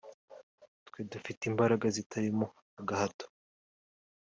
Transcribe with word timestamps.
twe 0.87 0.99
dufite 1.11 1.41
imbaraga 1.51 1.85
zitarimo 1.95 2.45
agahato" 2.79 3.25